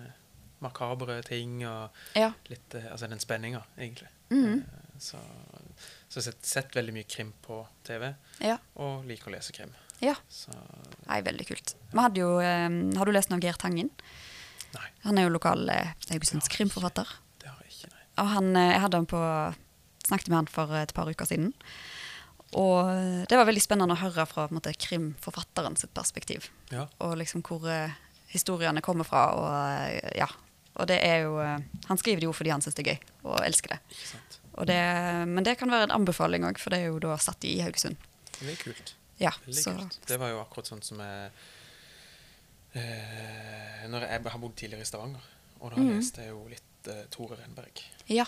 [0.64, 2.30] makabre ting og Ja.
[2.48, 4.08] litt eh, Altså den spenninga, egentlig.
[4.32, 4.62] Eh,
[4.98, 5.18] Så,
[6.08, 8.56] så har sett, sett veldig mye krim på TV, Ja.
[8.80, 9.74] og liker å lese krim.
[10.00, 10.14] ja.
[10.32, 10.54] Så
[11.06, 11.74] Nei, veldig kult.
[11.92, 13.90] Hadde jo, um, har du lest noe av Geir Tangen?
[14.72, 17.06] nei, Han er jo lokal eh, Haugesunds krimforfatter.
[17.44, 18.04] det har jeg ikke, nei.
[18.24, 19.20] Og han, jeg hadde han på
[20.06, 21.52] snakket med han for et par uker siden.
[22.56, 26.46] Og det var veldig spennende å høre fra måte, krimforfatteren sitt perspektiv.
[26.70, 26.86] Ja.
[27.02, 27.94] Og liksom hvor uh,
[28.30, 29.24] historiene kommer fra.
[29.34, 30.28] Og uh, ja.
[30.76, 31.56] Og det er jo uh,
[31.88, 33.80] Han skriver det jo fordi han syns det er gøy, og elsker det.
[34.66, 34.78] Det
[35.28, 37.98] men det kan være en anbefaling òg, for det er jo da satt i Haugesund.
[38.38, 38.94] Det er kult.
[39.18, 40.00] Ja, Veldig så kult.
[40.08, 41.28] Det var jo akkurat sånn som jeg
[42.76, 45.28] eh, Når jeg har bodd tidligere i Stavanger,
[45.60, 45.92] og da mm.
[45.94, 47.80] leste jeg jo litt eh, Tore Renberg.
[48.12, 48.26] Ja.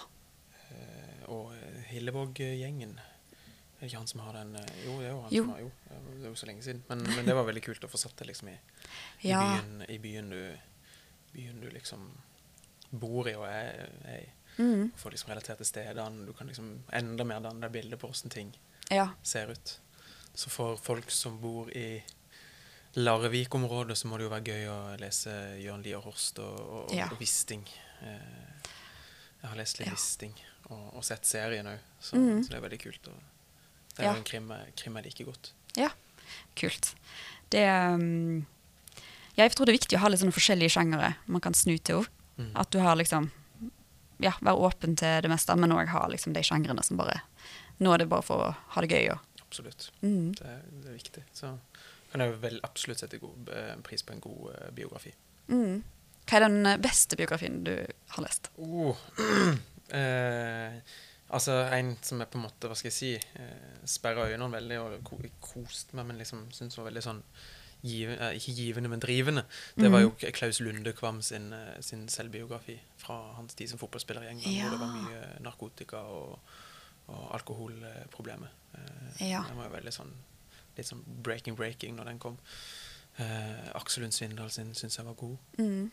[0.71, 2.99] Eh, og eh, Hillevåg-gjengen.
[2.99, 5.43] Er det ikke han som har den eh, Jo, det er jo han Jo.
[5.45, 6.83] som har Jo, det er jo så lenge siden.
[6.89, 8.57] Men, men det var veldig kult å få satt det liksom i,
[9.23, 9.43] i, Ja.
[9.45, 10.59] byen, i byen, du,
[11.35, 12.09] byen du liksom
[12.91, 14.29] bor i og er, er i.
[14.59, 14.89] Mm.
[14.99, 16.25] Få liksom relaterte stedene.
[16.27, 18.49] Du kan liksom enda mer danne deg bilde på hvordan ting
[18.91, 19.11] ja.
[19.23, 19.77] ser ut.
[20.35, 22.03] Så for folk som bor i
[22.99, 27.07] Larvik-området, så må det jo være gøy å lese Jørn Lier Horst og, og, Ja.
[27.13, 27.67] og Wisting.
[28.01, 29.95] Jeg har lest litt Ja.
[29.95, 30.35] Wisting,
[30.71, 32.43] og, og sett serien òg, så, mm.
[32.45, 33.09] så det er veldig kult.
[33.09, 33.19] Og
[33.97, 34.15] det er Ja.
[34.17, 35.53] en krim, krim jeg liker godt.
[35.77, 35.91] Ja,
[36.57, 36.95] kult.
[37.51, 38.47] Det um,
[39.39, 41.79] ja, Jeg tror det er viktig å ha litt sånne forskjellige sjangere man kan snu
[41.79, 42.05] til.
[42.37, 42.53] Mhm.
[42.57, 43.31] At du har liksom
[44.21, 47.21] Ja, være åpen til det meste, men òg ha liksom de sjangrene som bare
[47.79, 49.13] Nå er det bare for å ha det gøy.
[49.13, 49.91] Og, Absolutt.
[50.03, 50.33] mm.
[50.35, 51.23] Det, det er viktig.
[51.33, 51.53] Så
[52.11, 55.13] kan jeg vel absolutt sette god, eh, pris på en god uh, biografi.
[55.49, 55.85] Mm.
[56.27, 57.73] Hva er den eh, beste biografien du
[58.17, 58.51] har lest?
[58.59, 58.97] Oh.
[59.94, 60.81] eh,
[61.31, 64.79] altså en som er på en måte, hva skal jeg si, eh, sperra øynene veldig
[64.81, 67.22] og ko koste meg, men liksom syntes var veldig sånn
[67.83, 69.44] give, eh, Ikke givende, men drivende.
[69.77, 70.33] Det var jo Mhm.
[70.35, 74.62] Klaus Lundekvam sin, eh, sin selvbiografi fra hans tid som fotballspiller i England, Ja.
[74.68, 76.38] hvor det var mye narkotika og,
[77.09, 78.48] og alkoholproblemer.
[78.74, 79.42] Eh, Ja.
[79.46, 80.12] Den var jo veldig sånn
[80.77, 82.38] litt sånn breaking breaking når den kom.
[83.18, 85.37] Eh, Aksel Lund Svindal sin syns jeg var god.
[85.59, 85.90] Mm.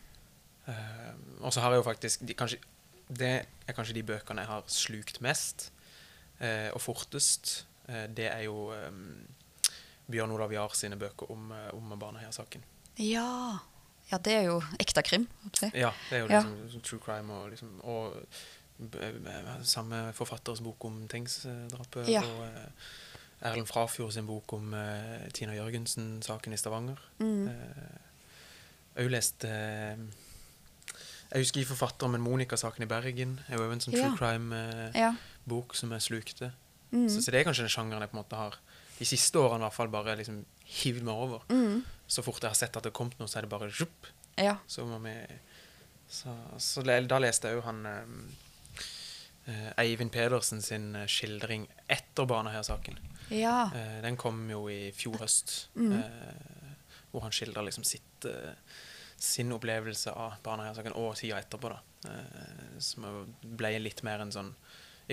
[0.68, 2.58] Eh, og så har jeg jo faktisk de, kanskje,
[3.08, 3.32] Det
[3.66, 5.68] er kanskje de bøkene jeg har slukt mest
[6.40, 7.66] eh, og fortest.
[7.88, 8.90] Eh, det er jo eh,
[10.10, 12.64] Bjørn Olav Jahr sine bøker om, eh, om Baneheia-saken.
[12.98, 13.58] Ja.
[14.10, 15.26] ja, det er jo ekte krim.
[15.74, 16.82] Ja, det er jo liksom ja.
[16.82, 18.14] true crime og liksom Og
[18.78, 19.10] b-
[19.62, 22.08] samme forfatters bok om Tengs-drapet.
[22.10, 22.22] Ja.
[22.24, 22.70] Og eh,
[23.46, 27.02] Erlend Frafjord sin bok om eh, Tina Jørgensen-saken i Stavanger.
[27.18, 27.48] Mm.
[27.48, 27.98] Eh,
[28.96, 29.98] jeg har jo lest eh,
[31.32, 34.16] Jeg husker ikke forfatteren, en Monica-saken i Bergen er jo en sånn true Ja.
[34.16, 34.94] crime-bok
[35.74, 35.78] Ja.
[35.78, 36.52] som jeg slukte.
[36.92, 37.08] Mm.
[37.10, 38.54] Så, så det er kanskje den sjangeren jeg på en måte har
[38.98, 41.42] de siste årene i hvert fall bare liksom hivd meg over.
[41.50, 41.82] Mm.
[42.08, 44.06] Så fort jeg har sett at det har kommet noe, så er det bare zjupp,
[44.38, 44.56] ja.
[44.68, 44.86] så
[46.08, 48.04] Så, så da leste jeg jo han eh,
[49.50, 52.96] eh, Eivind Pedersen sin eh, skildring etter Baneheia-saken.
[53.34, 53.70] Ja.
[53.74, 55.98] Eh, den kom jo i fjor høst, Mm.
[55.98, 56.74] eh,
[57.10, 58.54] hvor han skildrer liksom sitt eh,
[59.18, 61.80] sin opplevelse av Baneheia-saken og tida etterpå, da.
[62.10, 63.06] Eh, som
[63.42, 64.52] ble litt mer en sånn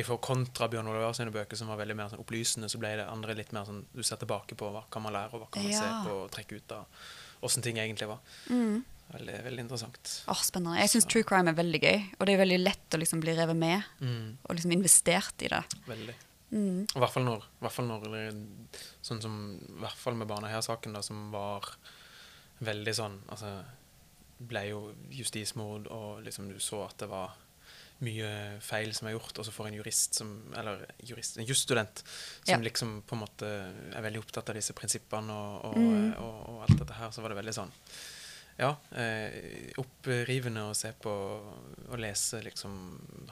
[0.01, 3.05] for kontra Bjørn Olav sine bøker, som var veldig mer sånn opplysende, så ble det
[3.05, 5.67] andre litt mer sånn du ser tilbake på hva kan man lære, og hva kan
[5.67, 7.03] man se på og trekke ut av
[7.45, 8.23] åssen ting egentlig var.
[8.49, 8.81] Mm.
[9.13, 10.13] Veldig, veldig interessant.
[10.31, 10.79] Åh, spennende.
[10.81, 13.35] Jeg syns true crime er veldig gøy, og det er veldig lett å liksom bli
[13.37, 15.61] revet med Mm, og liksom investert i det.
[15.85, 16.15] veldig.
[16.53, 16.81] Mm.
[16.85, 18.03] I hvert fall når, hvert fall når
[19.01, 21.65] Sånn som I hvert fall med Baneheia-saken, da, som var
[22.61, 23.49] veldig sånn Altså
[24.47, 27.33] ble jo justismord, og liksom du så at det var
[28.03, 32.01] mye feil som er gjort, og så får en jurist som Eller jurist, en jusstudent
[32.43, 32.57] som Ja.
[32.57, 33.47] liksom på en måte
[33.95, 36.13] er veldig opptatt av disse prinsippene og, og, Mm.
[36.17, 37.71] og, og alt dette her, så var det veldig sånn
[38.57, 41.09] ja, eh, opprivende å se på
[41.89, 42.73] og lese liksom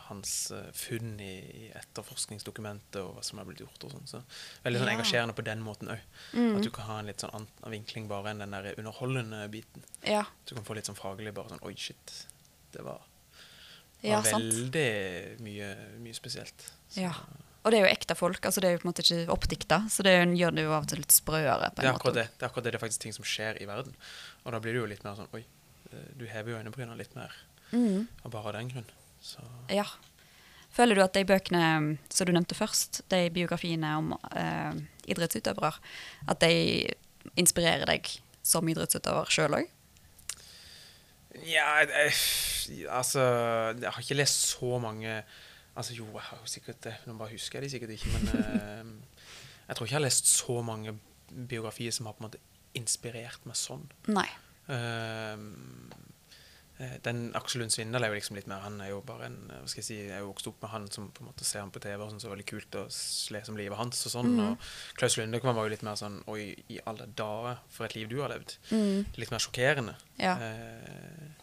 [0.07, 4.07] hans eh, funn i, i etterforskningsdokumentet og hva som er blitt gjort og sånn.
[4.09, 4.21] Så
[4.65, 4.95] veldig sånn Ja.
[4.97, 6.01] engasjerende på den måten òg.
[6.33, 6.55] Mm.
[6.57, 9.83] At du kan ha en litt sånn annen vinkling bare enn den der underholdende biten.
[10.07, 10.25] Ja.
[10.45, 12.15] Du kan få litt sånn faglig bare sånn Oi, shit.
[12.73, 13.01] Det var,
[14.01, 16.71] var ja, veldig mye, mye spesielt.
[16.89, 17.13] Så, Ja.
[17.63, 19.77] Og det er jo ekte folk, altså det er jo på en måte ikke oppdikta,
[19.93, 21.69] så det gjør det jo av og til litt sprøere.
[21.69, 22.13] på Det en er måte.
[22.17, 22.27] det.
[22.37, 22.71] Det er akkurat det.
[22.73, 23.93] Det er faktisk ting som skjer i verden.
[24.45, 25.43] Og da blir det jo litt mer sånn Oi,
[25.93, 27.31] eh, du hever jo øyebrynene litt mer
[27.71, 28.07] Mm.
[28.25, 28.89] Og bare av den grunn.
[29.23, 29.85] Så Ja.
[30.71, 34.73] Føler du at de bøkene som du nevnte først, de biografiene om eh,
[35.07, 35.73] idrettsutøvere,
[36.27, 36.93] at de
[37.37, 38.09] inspirerer deg
[38.43, 39.69] som idrettsutøver sjøl òg?
[41.47, 42.11] Ja, jeg,
[42.89, 43.21] altså
[43.79, 45.23] Jeg har ikke lest så mange
[45.75, 46.95] Altså jo, jeg har jo sikkert det.
[47.07, 49.19] Nå bare husker jeg de sikkert ikke, men eh,
[49.69, 50.97] jeg tror ikke jeg har lest så mange
[51.31, 52.41] biografier som har på en måte
[52.77, 53.85] inspirert meg sånn.
[54.11, 54.27] Nei.
[54.71, 55.39] Eh,
[56.79, 59.39] eh, den Aksel Lund Svindal er jo liksom litt mer Han er jo bare en
[59.49, 61.47] hva skal Jeg si, jeg er jo vokst opp med han som på en måte
[61.47, 62.85] ser han på TV, og sånn, så er det veldig kult å
[63.35, 64.31] lese om livet hans og sånn.
[64.37, 64.41] mm.
[64.45, 68.11] Og Klaus Lundekvam var jo litt mer sånn Oi, i alle dager, for et liv
[68.11, 68.57] du har levd.
[68.71, 69.07] Mm.
[69.23, 69.95] Litt mer sjokkerende.
[70.21, 70.35] Ja.
[70.35, 71.40] Eh,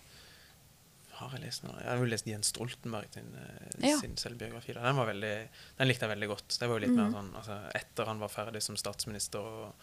[1.20, 1.76] har jeg lest noe?
[1.81, 3.98] Jeg har jo lest Jens Stoltenberg sin, eh, Ja.
[4.00, 4.74] sin selvbiografi.
[4.74, 5.33] Den, var veldig,
[5.78, 6.59] den likte jeg veldig godt.
[6.59, 7.14] Det var jo litt mer Mhm.
[7.16, 9.74] sånn altså, Etter han var ferdig som statsminister og,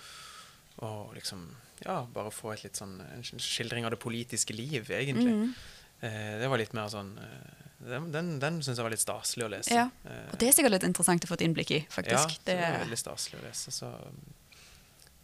[0.80, 1.48] og liksom
[1.86, 5.34] Ja, bare få et litt sånn en skildring av det politiske liv, egentlig.
[5.34, 5.54] Mm.
[6.02, 9.46] Eh, det var litt mer sånn eh, Den, den, den syns jeg var litt staselig
[9.46, 9.74] å lese.
[9.76, 9.90] Ja.
[10.06, 12.40] Eh, Og det er sikkert litt interessant å få et innblikk i, faktisk.
[12.40, 13.72] Ja, det, var veldig staselig å lese.
[13.76, 13.92] Så,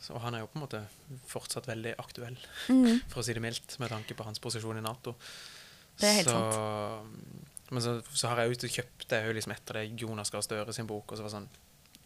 [0.01, 0.81] så han er jo på en måte
[1.31, 2.37] fortsatt veldig aktuell
[2.69, 3.01] mm.
[3.11, 5.15] for å si det mildt, med tanke på hans posisjon i Nato.
[6.01, 9.79] Det er helt så, Men så, så har jeg jo og kjøpt det liksom etter
[9.79, 11.51] det Jonas Gahr Støre sin bok, og så var det sånn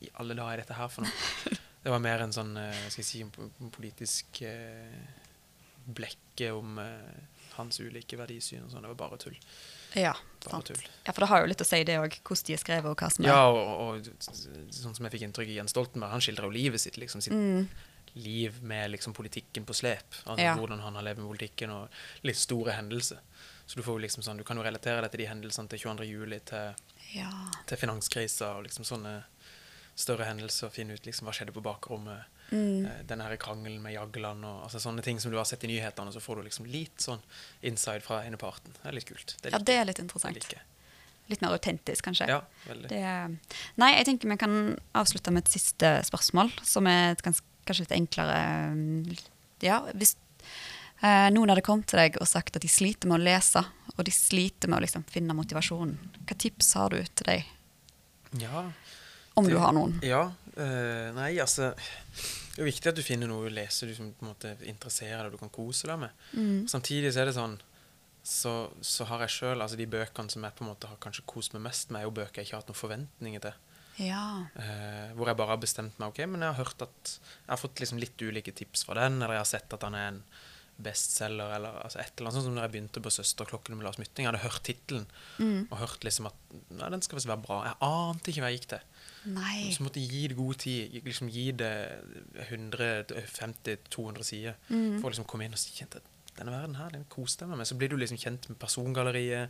[0.05, 1.61] I alle dager er dette her for noe?
[1.85, 4.95] Det var mer en sånn, eh, skal jeg si, en politisk eh,
[5.85, 8.85] blekke om eh, hans ulike verdisyn og sånn.
[8.87, 9.35] Det var bare tull.
[9.93, 10.71] ja, sant.
[10.71, 10.87] tull.
[11.05, 13.03] Ja, for det har jo litt å si, det òg, hvordan de er skrevet, og
[13.03, 14.09] hva som er Ja, og, og,
[14.73, 17.37] sånn som jeg fikk inntrykk i Jens Stoltenberg, han skildrer jo livet sitt, liksom sitt
[17.37, 17.69] mm.
[18.25, 20.19] liv med liksom politikken på slep.
[20.25, 20.57] Altså Ja.
[20.59, 23.21] Hvordan han har levd med politikken, og litt store hendelser.
[23.65, 25.81] Så du får jo liksom sånn, du kan jo relatere deg til de hendelsene til
[25.87, 26.05] 22.
[26.05, 26.75] juli, til,
[27.15, 27.31] ja.
[27.65, 29.15] til finanskrisa og liksom sånne
[29.97, 30.73] større hendelser.
[30.73, 32.29] Finne ut liksom hva skjedde på bakrommet.
[32.51, 32.85] Mm.
[32.85, 35.71] Eh, denne her krangelen med Jagland og altså sånne ting som du har sett i
[35.71, 36.13] nyhetene.
[36.13, 37.23] Så får du liksom litt sånn
[37.65, 38.75] inside fra ene parten.
[38.81, 39.37] Det er litt kult.
[39.41, 40.37] ja, det er litt interessant.
[40.37, 40.61] Like.
[41.31, 42.27] Litt mer autentisk, kanskje.
[42.29, 42.91] Ja, veldig.
[42.91, 44.59] Det, nei, jeg tenker vi kan
[44.93, 48.37] avslutte med et siste spørsmål, som er et ganske, kanskje litt enklere.
[48.69, 49.15] um,
[49.63, 50.13] Ja, hvis
[51.05, 53.61] eh, noen hadde kommet til deg og sagt at de sliter med å lese,
[53.95, 57.45] og de sliter med å liksom finne motivasjonen, hva tips har du til deg,
[58.41, 58.65] Ja,
[59.37, 59.99] om Det- du har noen?
[60.03, 60.31] Ja.
[60.57, 64.13] eh, nei, altså Det er jo viktig at du finner noe å lese du som
[64.13, 66.09] på en måte interesserer deg og du kan kose deg med.
[66.33, 66.67] Mm.
[66.71, 67.57] Samtidig så er det sånn
[68.23, 71.25] så, så har jeg sjøl altså De bøkene som jeg på en måte har kanskje
[71.27, 73.53] kost meg mest med, er jo bøker jeg ikke har hatt noen forventninger til.
[74.07, 74.23] Ja.
[74.57, 76.09] Uh, hvor jeg bare har bestemt meg.
[76.09, 79.21] ok, Men jeg har hørt at jeg har fått liksom litt ulike tips fra den,
[79.21, 80.23] eller jeg har sett at han er en
[80.81, 82.33] bestselger, eller altså et eller annet.
[82.35, 84.25] Sånn som når jeg begynte på 'Søsterklokkene' med Lars Mytting.
[84.25, 85.05] Jeg hadde hørt tittelen
[85.39, 85.67] Mm.
[85.71, 86.33] og hørt liksom at
[86.69, 87.63] nei, den skal visst være bra.
[87.63, 88.79] Jeg ante ikke hva jeg gikk til.
[89.25, 89.71] Nei.
[89.71, 91.03] Så måtte jeg gi det god tid.
[91.03, 91.99] Liksom gi det
[92.49, 94.99] 150-200 sider Mm.
[95.01, 96.01] for å liksom komme inn og si at
[96.37, 97.67] denne verden her, den koste jeg meg med.
[97.67, 99.49] Så blir du liksom kjent med persongalleriet,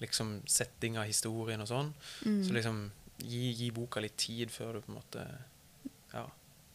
[0.00, 1.92] liksom settinga, historien og sånn.
[2.24, 2.44] Mm.
[2.44, 5.26] Så liksom gi, gi boka litt tid før du på en måte
[6.12, 6.26] Ja.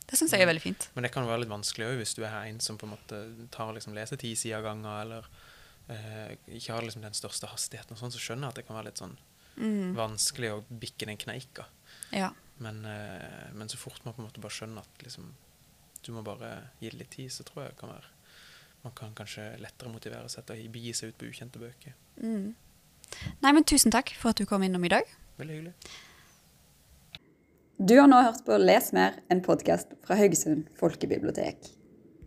[0.10, 0.90] Det syns jeg er veldig fint.
[0.96, 3.20] Men det kan være litt vanskelig òg hvis du er en som på en måte
[3.54, 5.28] tar liksom leser ti sider av gangen, eller
[5.90, 8.80] eh, ikke har liksom den største hastigheten og sånn, så skjønner jeg at det kan
[8.80, 9.18] være litt sånn
[9.60, 9.92] Mm.
[9.98, 11.66] vanskelig å bikke den kneika.
[12.16, 12.30] Ja.
[12.64, 15.34] Men, eh, men så fort man på en måte bare skjønner at liksom,
[16.06, 18.08] du må bare gi det litt tid, så tror jeg det kan være
[18.84, 21.94] man kan kanskje lettere motivere seg til å begi seg ut på ukjente bøker.
[22.24, 22.54] Mm.
[23.44, 25.04] Nei, men tusen takk for at du kom innom i dag.
[25.40, 25.74] Veldig hyggelig.
[27.80, 31.79] Du har nå hørt på Les mer, en podkast fra Haugesund folkebibliotek.